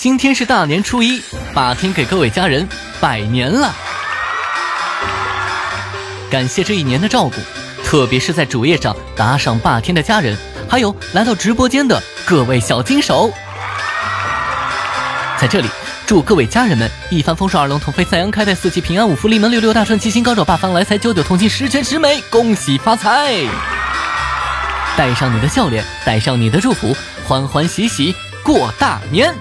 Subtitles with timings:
[0.00, 1.22] 今天是大年初一
[1.52, 2.66] 霸天给各位家人
[3.02, 3.70] 拜年了。
[6.30, 7.34] 感谢这一年的照顾
[7.84, 10.34] 特别是在主页上打赏霸天的家人
[10.70, 13.30] 还有来到直播间的各位小金手。
[15.38, 15.68] 在这里
[16.06, 23.34] 祝各位家人们一帆风顺二龙腾飞三阳开泰四季平安五福临门六六大顺七星高照八方来财九九同心十全十美恭喜发财。
[24.96, 26.96] 带上你的笑脸带上你的祝福
[27.26, 29.34] 欢欢喜喜过大年。